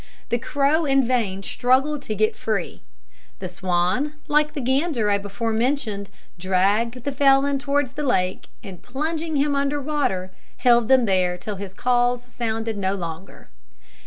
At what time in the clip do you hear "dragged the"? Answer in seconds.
6.39-7.11